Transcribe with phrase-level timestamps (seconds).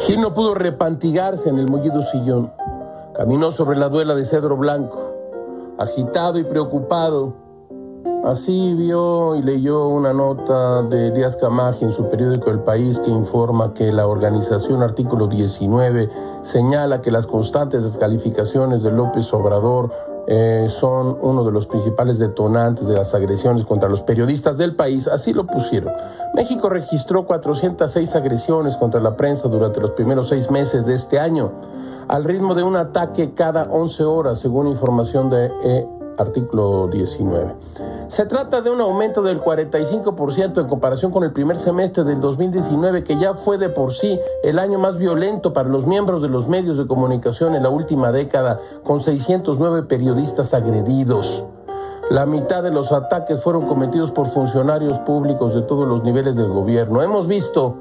[0.00, 2.50] Gil no pudo repantigarse en el mullido sillón.
[3.14, 5.12] Caminó sobre la duela de cedro blanco,
[5.78, 7.34] agitado y preocupado.
[8.24, 13.10] Así vio y leyó una nota de Díaz Camaje en su periódico El País que
[13.10, 16.08] informa que la organización artículo 19
[16.44, 19.90] señala que las constantes descalificaciones de López Obrador
[20.32, 25.08] eh, son uno de los principales detonantes de las agresiones contra los periodistas del país,
[25.08, 25.92] así lo pusieron.
[26.34, 31.50] México registró 406 agresiones contra la prensa durante los primeros seis meses de este año,
[32.06, 35.50] al ritmo de un ataque cada 11 horas, según información de
[36.20, 37.54] artículo 19.
[38.08, 43.04] Se trata de un aumento del 45% en comparación con el primer semestre del 2019,
[43.04, 46.48] que ya fue de por sí el año más violento para los miembros de los
[46.48, 51.44] medios de comunicación en la última década, con 609 periodistas agredidos.
[52.10, 56.48] La mitad de los ataques fueron cometidos por funcionarios públicos de todos los niveles del
[56.48, 57.02] gobierno.
[57.02, 57.76] Hemos visto,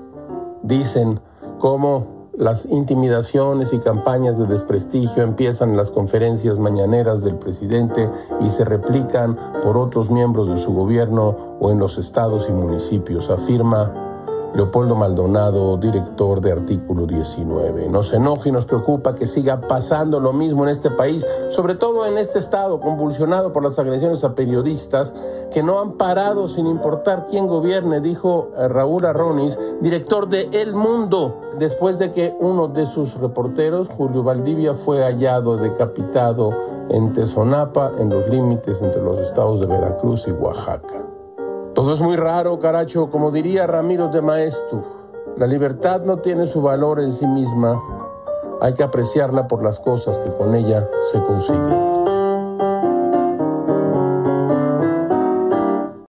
[0.62, 1.20] dicen,
[1.58, 8.10] cómo las intimidaciones y campañas de desprestigio empiezan en las conferencias mañaneras del presidente
[8.40, 13.30] y se replican por otros miembros de su gobierno o en los estados y municipios,
[13.30, 14.09] afirma
[14.54, 17.88] Leopoldo Maldonado, director de Artículo 19.
[17.90, 22.06] Nos enoja y nos preocupa que siga pasando lo mismo en este país, sobre todo
[22.06, 25.14] en este estado convulsionado por las agresiones a periodistas
[25.52, 30.74] que no han parado sin importar quién gobierne, dijo eh, Raúl Arronis, director de El
[30.74, 36.52] Mundo, después de que uno de sus reporteros, Julio Valdivia, fue hallado decapitado
[36.90, 41.09] en Tezonapa, en los límites entre los estados de Veracruz y Oaxaca.
[41.80, 44.84] Todo es muy raro, caracho, como diría Ramiro de Maestro.
[45.38, 47.82] La libertad no tiene su valor en sí misma,
[48.60, 52.09] hay que apreciarla por las cosas que con ella se consiguen.